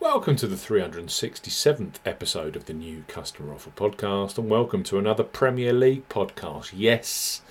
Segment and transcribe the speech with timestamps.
[0.00, 5.22] Welcome to the 367th episode of the new Customer Offer Podcast, and welcome to another
[5.22, 6.72] Premier League podcast.
[6.74, 7.42] Yes,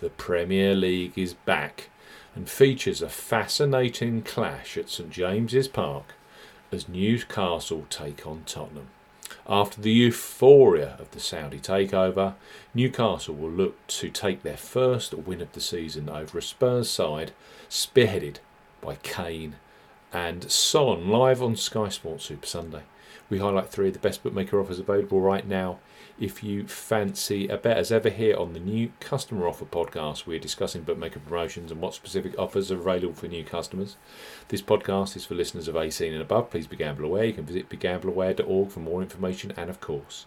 [0.00, 1.90] the Premier League is back
[2.34, 6.14] and features a fascinating clash at St James's Park
[6.72, 8.88] as Newcastle take on Tottenham.
[9.48, 12.34] After the euphoria of the Saudi takeover,
[12.74, 17.30] Newcastle will look to take their first win of the season over a Spurs side
[17.70, 18.38] spearheaded
[18.80, 19.54] by Kane
[20.12, 22.82] and Son live on Sky Sports Super Sunday.
[23.30, 25.78] We highlight three of the best bookmaker offers available right now.
[26.20, 30.38] If you fancy a bet, as ever, here on the new customer offer podcast, we're
[30.38, 33.96] discussing bookmaker promotions and what specific offers are available for new customers.
[34.48, 36.50] This podcast is for listeners of 18 and above.
[36.50, 37.24] Please be gamble aware.
[37.24, 40.26] You can visit begambleaware.org for more information and, of course,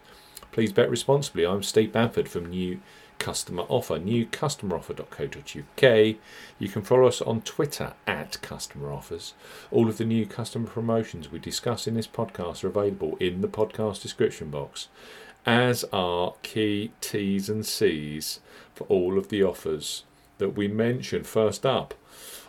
[0.52, 1.45] please bet responsibly.
[1.45, 2.79] I'm Steve Bamford from New
[3.20, 6.16] customer offer, newcustomeroffer.co.uk.
[6.60, 9.34] You can follow us on Twitter at customer offers.
[9.72, 13.48] All of the new customer promotions we discuss in this podcast are available in the
[13.48, 14.88] podcast description box,
[15.46, 18.40] as are key T's and C's
[18.74, 20.04] for all of the offers
[20.38, 21.24] that we mention.
[21.24, 21.94] First up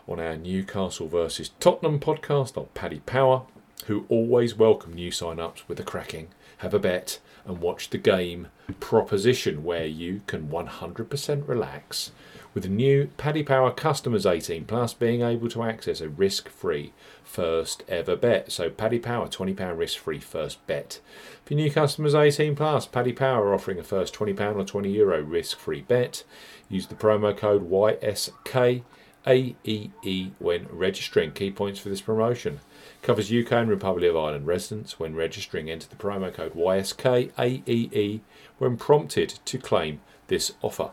[0.09, 3.43] on our Newcastle versus Tottenham podcast on Paddy Power,
[3.85, 7.99] who always welcome new sign ups with a cracking have a bet and watch the
[7.99, 8.49] game
[8.81, 12.11] proposition where you can 100% relax
[12.57, 17.85] with new Paddy Power Customers 18 Plus being able to access a risk free first
[17.87, 18.51] ever bet.
[18.51, 21.01] So, Paddy Power £20 risk free first bet.
[21.45, 25.21] For new customers 18 Plus, Paddy Power are offering a first £20 or €20 Euro
[25.21, 26.25] risk free bet.
[26.71, 28.83] Use the promo code YSK.
[29.27, 31.33] AEE when registering.
[31.33, 32.61] Key points for this promotion.
[33.03, 35.71] Covers UK and Republic of Ireland residents when registering.
[35.71, 38.21] Enter the promo code YSKAEE
[38.59, 40.91] when prompted to claim this offer.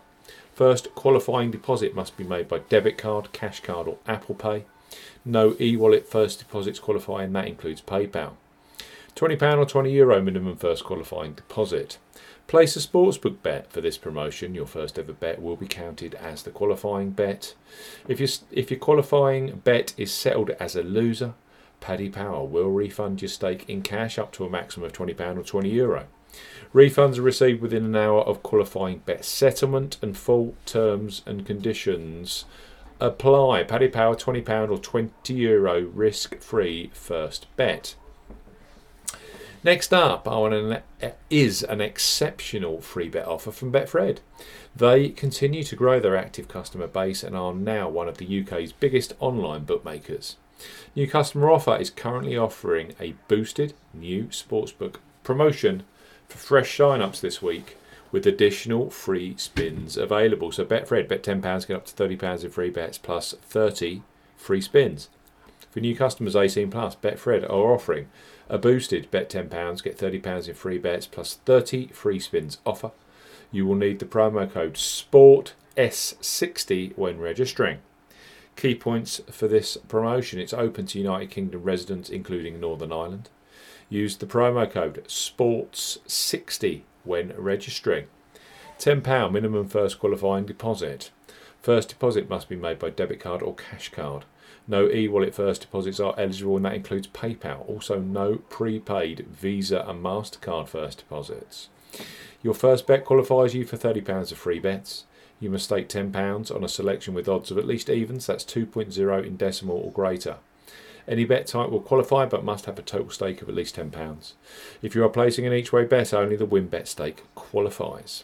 [0.53, 4.65] First, qualifying deposit must be made by debit card, cash card, or Apple Pay.
[5.25, 8.33] No e wallet first deposits qualify, and that includes PayPal.
[9.15, 11.97] £20 or €20 Euro minimum first qualifying deposit.
[12.47, 14.55] Place a sportsbook bet for this promotion.
[14.55, 17.53] Your first ever bet will be counted as the qualifying bet.
[18.07, 21.35] If, you, if your qualifying bet is settled as a loser,
[21.79, 25.61] Paddy Power will refund your stake in cash up to a maximum of £20 or
[25.61, 25.71] €20.
[25.73, 26.07] Euro.
[26.73, 32.45] Refunds are received within an hour of qualifying bet settlement and full terms and conditions
[32.99, 33.63] apply.
[33.63, 37.95] Paddy Power £20 or €20 Euro risk free first bet.
[39.63, 44.17] Next up an, eh, is an exceptional free bet offer from Betfred.
[44.75, 48.73] They continue to grow their active customer base and are now one of the UK's
[48.73, 50.35] biggest online bookmakers.
[50.95, 55.83] New customer offer is currently offering a boosted new sportsbook promotion
[56.27, 57.77] for fresh sign-ups this week
[58.11, 60.51] with additional free spins available.
[60.51, 64.01] So Betfred, bet £10, get up to £30 in free bets plus 30
[64.35, 65.07] free spins.
[65.71, 68.09] For new customers 18 plus, Betfred are offering
[68.49, 72.91] a boosted bet £10, get £30 in free bets plus 30 free spins offer.
[73.51, 77.79] You will need the promo code SPORTS60 when registering.
[78.55, 83.29] Key points for this promotion it's open to United Kingdom residents, including Northern Ireland.
[83.89, 88.07] Use the promo code SPORTS60 when registering.
[88.79, 91.11] £10 minimum first qualifying deposit.
[91.61, 94.25] First deposit must be made by debit card or cash card.
[94.67, 97.67] No e wallet first deposits are eligible, and that includes PayPal.
[97.67, 101.69] Also, no prepaid Visa and MasterCard first deposits.
[102.41, 105.05] Your first bet qualifies you for £30 of free bets.
[105.39, 109.25] You must stake £10 on a selection with odds of at least evens, that's 2.0
[109.25, 110.37] in decimal or greater.
[111.07, 114.33] Any bet type will qualify but must have a total stake of at least £10.
[114.81, 118.23] If you are placing an each way bet, only the win bet stake qualifies.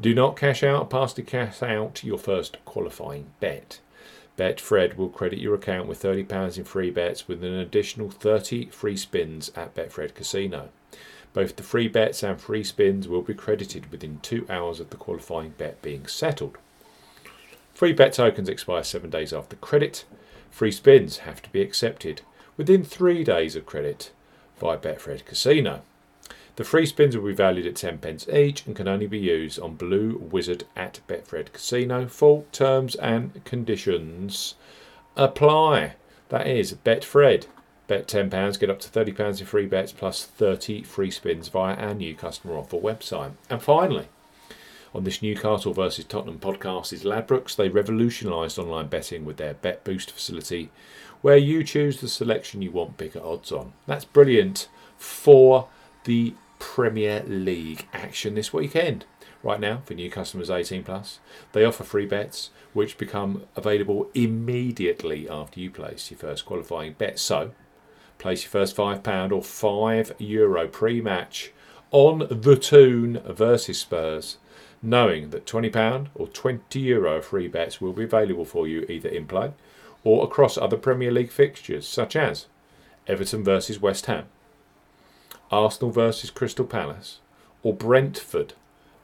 [0.00, 3.80] Do not cash out to cash out your first qualifying bet.
[4.40, 8.96] Betfred will credit your account with £30 in free bets with an additional 30 free
[8.96, 10.70] spins at Betfred Casino.
[11.34, 14.96] Both the free bets and free spins will be credited within two hours of the
[14.96, 16.56] qualifying bet being settled.
[17.74, 20.06] Free bet tokens expire seven days after credit.
[20.50, 22.22] Free spins have to be accepted
[22.56, 24.10] within three days of credit
[24.58, 25.82] via Betfred Casino.
[26.56, 29.58] The free spins will be valued at 10 pence each and can only be used
[29.60, 32.06] on Blue Wizard at Betfred Casino.
[32.06, 34.54] Full terms and conditions
[35.16, 35.94] apply.
[36.28, 37.46] That is Betfred.
[37.86, 41.94] Bet £10, get up to £30 in free bets plus 30 free spins via our
[41.94, 43.32] new customer offer website.
[43.48, 44.06] And finally,
[44.94, 47.56] on this Newcastle versus Tottenham podcast is Ladbrokes.
[47.56, 50.70] They revolutionised online betting with their Bet Boost facility,
[51.20, 53.72] where you choose the selection you want bigger odds on.
[53.86, 55.68] That's brilliant for
[56.04, 59.04] the Premier League action this weekend.
[59.42, 61.20] Right now, for new customers 18 plus,
[61.52, 67.18] they offer free bets which become available immediately after you place your first qualifying bet.
[67.18, 67.52] So,
[68.20, 71.52] Place your first £5 or €5 Euro pre match
[71.90, 74.36] on the Toon versus Spurs,
[74.82, 79.26] knowing that £20 or €20 Euro free bets will be available for you either in
[79.26, 79.52] play
[80.04, 82.46] or across other Premier League fixtures, such as
[83.06, 84.26] Everton versus West Ham,
[85.50, 87.20] Arsenal versus Crystal Palace,
[87.62, 88.54] or Brentford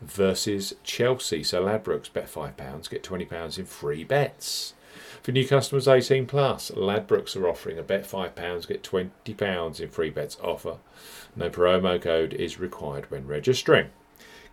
[0.00, 1.43] versus Chelsea.
[1.43, 4.75] So Ladbrokes bet £5, get £20 in free bets.
[5.22, 10.10] For new customers 18 plus, Ladbrokes are offering a bet £5, get £20 in free
[10.10, 10.78] bets offer.
[11.34, 13.90] No promo code is required when registering.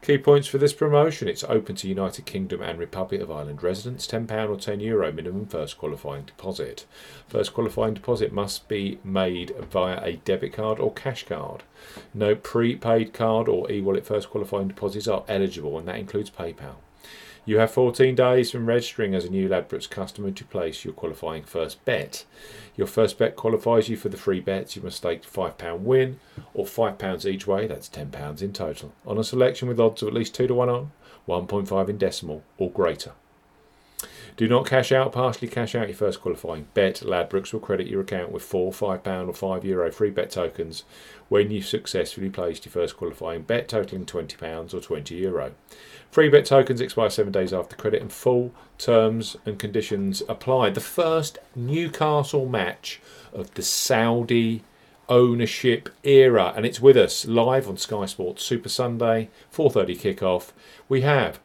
[0.04, 4.06] Key points for this promotion it's open to United Kingdom and Republic of Ireland residents,
[4.06, 6.86] £10 or €10 Euro minimum first qualifying deposit.
[7.30, 11.64] First qualifying deposit must be made via a debit card or cash card.
[12.14, 16.76] No prepaid card or e wallet first qualifying deposits are eligible, and that includes PayPal.
[17.46, 21.44] You have 14 days from registering as a new Ladbrokes customer to place your qualifying
[21.44, 22.24] first bet.
[22.78, 24.78] Your first bet qualifies you for the free bets.
[24.78, 26.22] You must stake £5 win
[26.54, 30.14] or £5 each way, that's £10 in total, on a selection with odds of at
[30.14, 30.92] least 2 to 1 on,
[31.28, 33.12] 1.5 in decimal or greater.
[34.36, 37.02] Do not cash out, partially cash out your first qualifying bet.
[37.06, 40.84] Ladbrokes will credit your account with four £5 or €5 Euro free bet tokens
[41.30, 45.52] when you've successfully placed your first qualifying bet totaling £20 or €20 Euro.
[46.10, 50.72] Free bet tokens expire seven days after credit and full terms and conditions apply.
[50.72, 53.02] The first Newcastle match
[53.34, 54.64] of the Saudi
[55.10, 60.54] ownership era and it's with us live on Sky Sports Super Sunday 4:30 kickoff
[60.88, 61.40] we have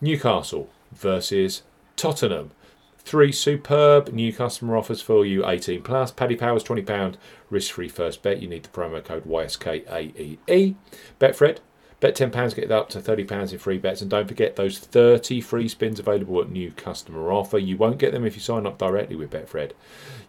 [0.00, 1.62] Newcastle versus
[1.98, 2.52] Tottenham.
[2.98, 6.12] Three superb new customer offers for you 18 plus.
[6.12, 7.16] Paddy Powers £20
[7.50, 8.40] risk free first bet.
[8.40, 10.76] You need the promo code YSKAEE.
[11.18, 11.58] Betfred.
[12.00, 14.00] Bet £10, get up to £30 in free bets.
[14.00, 17.58] And don't forget those 30 free spins available at new customer offer.
[17.58, 19.72] You won't get them if you sign up directly with Betfred.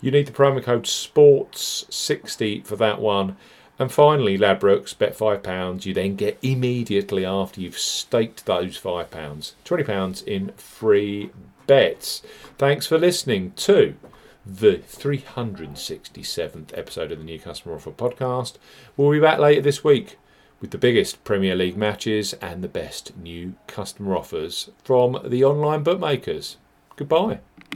[0.02, 3.38] You need the promo code SPORTS60 for that one.
[3.78, 5.86] And finally, Ladbrokes, bet £5.
[5.86, 11.30] You then get immediately after you've staked those £5, £20 in free
[11.70, 12.24] bets.
[12.58, 13.96] Thanks for listening to
[14.44, 18.56] the 367th episode of the New Customer Offer podcast.
[18.98, 20.18] We'll be back later this week
[20.60, 25.84] with the biggest Premier League matches and the best new customer offers from the online
[25.84, 26.58] bookmakers.
[26.96, 27.40] Goodbye.